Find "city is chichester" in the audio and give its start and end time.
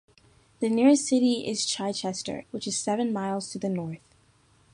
1.05-2.45